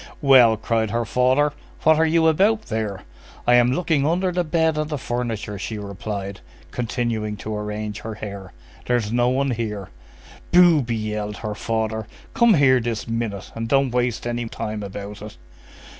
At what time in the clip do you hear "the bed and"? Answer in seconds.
4.31-4.89